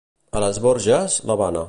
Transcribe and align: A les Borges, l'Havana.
A 0.39 0.41
les 0.43 0.59
Borges, 0.65 1.19
l'Havana. 1.31 1.59